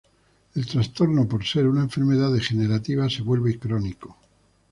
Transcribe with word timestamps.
El 0.55 0.65
trastorno 0.65 1.27
por 1.27 1.45
ser 1.45 1.67
una 1.67 1.81
enfermedad 1.83 2.33
degenerativa 2.33 3.07
se 3.07 3.21
vuelve 3.21 3.59
crónico. 3.59 4.17